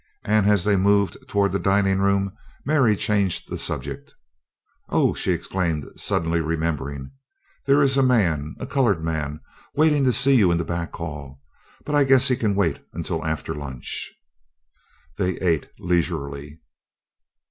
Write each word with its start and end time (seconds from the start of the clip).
And 0.23 0.49
as 0.49 0.63
they 0.63 0.75
moved 0.77 1.15
toward 1.27 1.51
the 1.51 1.59
dining 1.59 1.99
room 1.99 2.35
Mary 2.65 2.95
changed 2.95 3.47
the 3.47 3.57
subject. 3.59 4.15
"Oh," 4.89 5.13
she 5.13 5.31
exclaimed, 5.31 5.85
suddenly 5.95 6.41
remembering. 6.41 7.11
"There 7.67 7.83
is 7.83 7.97
a 7.97 8.01
man 8.01 8.55
a 8.59 8.65
colored 8.65 9.03
man 9.03 9.41
waiting 9.75 10.03
to 10.05 10.11
see 10.11 10.35
you 10.35 10.49
in 10.51 10.57
the 10.57 10.65
back 10.65 10.91
hall, 10.95 11.39
but 11.85 11.93
I 11.93 12.03
guess 12.03 12.29
he 12.29 12.35
can 12.35 12.55
wait 12.55 12.83
until 12.93 13.23
after 13.23 13.53
lunch." 13.53 14.11
They 15.19 15.35
ate 15.37 15.69
leisurely. 15.77 16.61